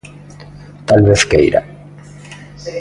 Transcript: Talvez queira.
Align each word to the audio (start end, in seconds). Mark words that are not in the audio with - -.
Talvez 0.87 1.23
queira. 1.27 1.61